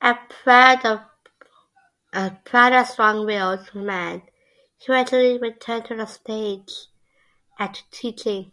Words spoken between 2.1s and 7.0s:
and strong-willed man, he eventually returned to the stage